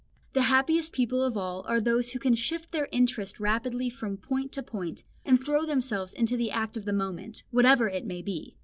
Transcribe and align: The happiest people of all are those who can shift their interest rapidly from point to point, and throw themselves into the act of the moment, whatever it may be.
The 0.33 0.41
happiest 0.49 0.93
people 0.93 1.21
of 1.23 1.37
all 1.37 1.63
are 1.67 1.79
those 1.79 2.09
who 2.09 2.17
can 2.17 2.33
shift 2.33 2.71
their 2.71 2.89
interest 2.91 3.39
rapidly 3.39 3.87
from 3.91 4.17
point 4.17 4.51
to 4.53 4.63
point, 4.63 5.03
and 5.23 5.39
throw 5.39 5.63
themselves 5.63 6.15
into 6.15 6.35
the 6.35 6.49
act 6.49 6.75
of 6.75 6.85
the 6.85 6.91
moment, 6.91 7.43
whatever 7.51 7.87
it 7.87 8.07
may 8.07 8.23
be. 8.23 8.57